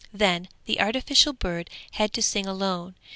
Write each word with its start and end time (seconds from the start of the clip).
Then 0.11 0.47
the 0.65 0.79
artificial 0.81 1.31
bird 1.31 1.69
had 1.91 2.11
to 2.13 2.23
sing 2.23 2.47
alone. 2.47 2.95